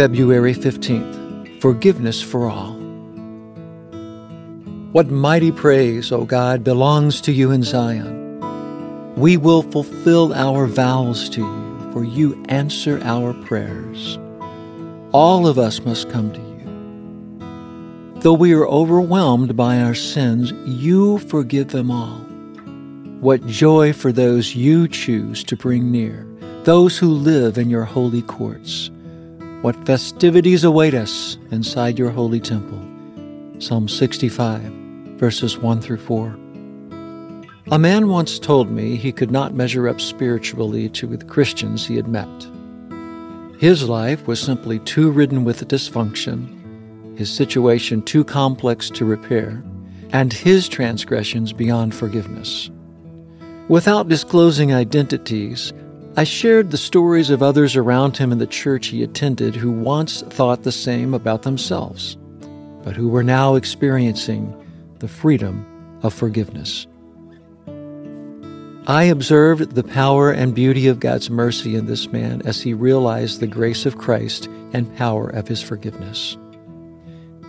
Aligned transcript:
February 0.00 0.54
15th 0.54 1.60
Forgiveness 1.60 2.22
for 2.22 2.48
All. 2.48 2.72
What 4.92 5.10
mighty 5.10 5.52
praise, 5.52 6.10
O 6.10 6.24
God, 6.24 6.64
belongs 6.64 7.20
to 7.20 7.32
you 7.32 7.50
in 7.50 7.62
Zion. 7.62 8.40
We 9.16 9.36
will 9.36 9.60
fulfill 9.60 10.32
our 10.32 10.66
vows 10.66 11.28
to 11.28 11.42
you, 11.42 11.92
for 11.92 12.02
you 12.02 12.42
answer 12.48 12.98
our 13.02 13.34
prayers. 13.44 14.18
All 15.12 15.46
of 15.46 15.58
us 15.58 15.80
must 15.80 16.08
come 16.08 16.32
to 16.32 16.40
you. 16.40 18.20
Though 18.22 18.32
we 18.32 18.54
are 18.54 18.66
overwhelmed 18.66 19.54
by 19.54 19.82
our 19.82 19.94
sins, 19.94 20.50
you 20.64 21.18
forgive 21.18 21.72
them 21.72 21.90
all. 21.90 22.20
What 23.20 23.46
joy 23.46 23.92
for 23.92 24.12
those 24.12 24.56
you 24.56 24.88
choose 24.88 25.44
to 25.44 25.58
bring 25.58 25.90
near, 25.92 26.26
those 26.64 26.96
who 26.96 27.10
live 27.10 27.58
in 27.58 27.68
your 27.68 27.84
holy 27.84 28.22
courts. 28.22 28.90
What 29.62 29.76
festivities 29.84 30.64
await 30.64 30.94
us 30.94 31.36
inside 31.50 31.98
your 31.98 32.08
holy 32.08 32.40
temple. 32.40 32.80
Psalm 33.58 33.88
65, 33.88 34.62
verses 35.18 35.58
1 35.58 35.82
through 35.82 35.98
4. 35.98 36.34
A 37.70 37.78
man 37.78 38.08
once 38.08 38.38
told 38.38 38.70
me 38.70 38.96
he 38.96 39.12
could 39.12 39.30
not 39.30 39.52
measure 39.52 39.86
up 39.86 40.00
spiritually 40.00 40.88
to 40.88 41.06
the 41.06 41.26
Christians 41.26 41.86
he 41.86 41.96
had 41.96 42.08
met. 42.08 42.26
His 43.58 43.86
life 43.86 44.26
was 44.26 44.40
simply 44.40 44.78
too 44.78 45.10
ridden 45.10 45.44
with 45.44 45.68
dysfunction, 45.68 47.18
his 47.18 47.30
situation 47.30 48.00
too 48.00 48.24
complex 48.24 48.88
to 48.88 49.04
repair, 49.04 49.62
and 50.10 50.32
his 50.32 50.70
transgressions 50.70 51.52
beyond 51.52 51.94
forgiveness. 51.94 52.70
Without 53.68 54.08
disclosing 54.08 54.72
identities, 54.72 55.74
I 56.20 56.24
shared 56.24 56.70
the 56.70 56.76
stories 56.76 57.30
of 57.30 57.42
others 57.42 57.76
around 57.76 58.18
him 58.18 58.30
in 58.30 58.36
the 58.36 58.46
church 58.46 58.88
he 58.88 59.02
attended 59.02 59.56
who 59.56 59.70
once 59.70 60.20
thought 60.20 60.64
the 60.64 60.70
same 60.70 61.14
about 61.14 61.44
themselves, 61.44 62.18
but 62.84 62.94
who 62.94 63.08
were 63.08 63.22
now 63.22 63.54
experiencing 63.54 64.54
the 64.98 65.08
freedom 65.08 65.64
of 66.02 66.12
forgiveness. 66.12 66.86
I 68.86 69.04
observed 69.04 69.74
the 69.74 69.82
power 69.82 70.30
and 70.30 70.54
beauty 70.54 70.88
of 70.88 71.00
God's 71.00 71.30
mercy 71.30 71.74
in 71.74 71.86
this 71.86 72.12
man 72.12 72.42
as 72.44 72.60
he 72.60 72.74
realized 72.74 73.40
the 73.40 73.46
grace 73.46 73.86
of 73.86 73.96
Christ 73.96 74.46
and 74.74 74.94
power 74.98 75.30
of 75.30 75.48
his 75.48 75.62
forgiveness. 75.62 76.36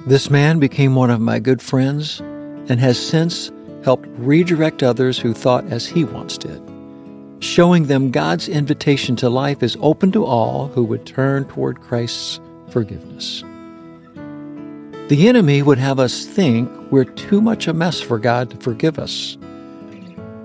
This 0.07 0.29
man 0.29 0.59
became 0.59 0.95
one 0.95 1.09
of 1.09 1.19
my 1.19 1.39
good 1.39 1.61
friends 1.61 2.21
and 2.21 2.79
has 2.79 2.97
since 2.97 3.51
helped 3.83 4.07
redirect 4.11 4.81
others 4.81 5.19
who 5.19 5.33
thought 5.33 5.65
as 5.65 5.85
he 5.85 6.05
once 6.05 6.37
did 6.37 6.70
showing 7.41 7.87
them 7.87 8.11
God's 8.11 8.47
invitation 8.47 9.15
to 9.17 9.29
life 9.29 9.63
is 9.63 9.75
open 9.81 10.11
to 10.13 10.23
all 10.23 10.67
who 10.67 10.83
would 10.83 11.05
turn 11.05 11.45
toward 11.45 11.81
Christ's 11.81 12.39
forgiveness. 12.69 13.43
The 15.09 15.27
enemy 15.27 15.61
would 15.61 15.79
have 15.79 15.99
us 15.99 16.25
think 16.25 16.69
we're 16.91 17.03
too 17.03 17.41
much 17.41 17.67
a 17.67 17.73
mess 17.73 17.99
for 17.99 18.17
God 18.19 18.51
to 18.51 18.57
forgive 18.57 18.97
us. 18.97 19.37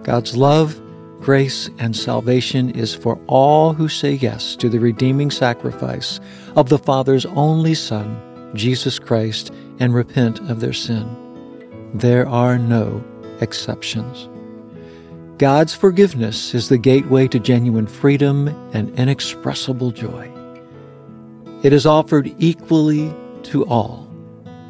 God's 0.03 0.37
love, 0.37 0.81
grace, 1.21 1.69
and 1.79 1.95
salvation 1.95 2.71
is 2.71 2.95
for 2.95 3.21
all 3.27 3.75
who 3.75 3.89
say 3.89 4.13
yes 4.13 4.57
to 4.57 4.69
the 4.69 4.81
redeeming 4.81 5.31
sacrifice 5.31 6.19
of 6.57 6.71
the 6.71 6.79
Father's 6.79 7.27
only 7.27 7.75
Son, 7.75 8.51
Jesus 8.55 8.99
Christ, 8.99 9.53
and 9.79 9.95
repent 9.95 10.41
of 10.51 10.61
their 10.61 10.73
sin. 10.73 11.07
There 11.93 12.27
are 12.27 12.59
no 12.59 13.05
exceptions. 13.41 14.29
God's 15.39 15.75
forgiveness 15.75 16.55
is 16.55 16.71
the 16.71 16.79
gateway 16.79 17.29
to 17.29 17.39
genuine 17.39 17.87
freedom 17.87 18.49
and 18.73 18.99
inexpressible 18.99 19.91
joy. 19.91 20.31
It 21.63 21.75
is 21.75 21.85
offered 21.85 22.35
equally 22.39 23.15
to 23.45 23.67
all. 23.67 24.11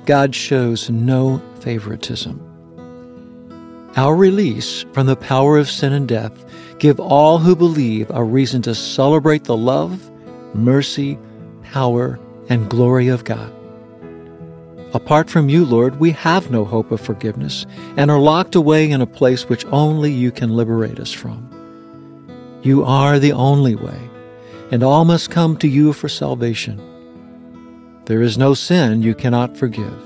God 0.07 0.35
shows 0.35 0.91
no 0.91 1.41
favoritism. 1.61 2.43
Our 3.95 4.17
release 4.17 4.85
from 4.93 5.07
the 5.07 5.15
power 5.15 5.57
of 5.57 5.71
sin 5.71 5.93
and 5.93 6.09
death 6.09 6.45
give 6.81 6.99
all 6.99 7.39
who 7.39 7.55
believe 7.55 8.11
a 8.11 8.25
reason 8.25 8.61
to 8.63 8.75
celebrate 8.75 9.45
the 9.45 9.57
love, 9.57 10.11
mercy, 10.53 11.17
power, 11.63 12.19
and 12.49 12.69
glory 12.69 13.07
of 13.07 13.23
God. 13.23 13.56
Apart 14.97 15.29
from 15.29 15.51
you, 15.51 15.67
Lord, 15.67 16.01
we 16.01 16.13
have 16.13 16.51
no 16.51 16.65
hope 16.65 16.91
of 16.91 17.03
forgiveness 17.03 17.67
and 17.99 18.11
are 18.11 18.19
locked 18.19 18.55
away 18.55 18.91
in 18.91 19.03
a 19.03 19.07
place 19.07 19.47
which 19.47 19.67
only 19.67 20.11
you 20.11 20.33
can 20.33 20.57
liberate 20.57 20.99
us 20.99 21.13
from. 21.13 21.51
You 22.63 22.83
are 22.83 23.19
the 23.19 23.33
only 23.33 23.75
way, 23.75 24.09
and 24.71 24.83
all 24.83 25.05
must 25.05 25.31
come 25.31 25.59
to 25.59 25.69
you 25.69 25.93
for 25.93 26.09
salvation. 26.09 26.81
There 28.07 28.23
is 28.23 28.39
no 28.39 28.55
sin 28.55 29.03
you 29.03 29.15
cannot 29.15 29.55
forgive. 29.55 30.03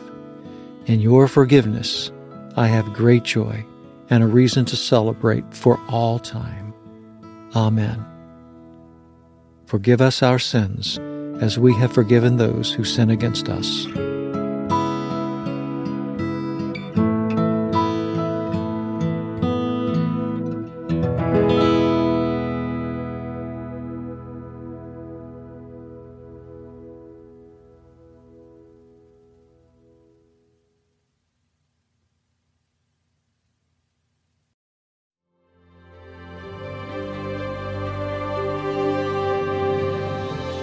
In 0.86 0.98
your 0.98 1.28
forgiveness, 1.28 2.10
I 2.56 2.66
have 2.66 2.92
great 2.92 3.22
joy 3.22 3.64
and 4.10 4.24
a 4.24 4.26
reason 4.26 4.64
to 4.64 4.76
celebrate 4.76 5.44
for 5.54 5.78
all 5.88 6.18
time. 6.18 6.74
Amen. 7.54 8.04
Forgive 9.66 10.00
us 10.00 10.20
our 10.20 10.40
sins 10.40 10.98
as 11.40 11.60
we 11.60 11.74
have 11.74 11.92
forgiven 11.92 12.38
those 12.38 12.72
who 12.72 12.82
sin 12.82 13.08
against 13.08 13.48
us. 13.48 13.86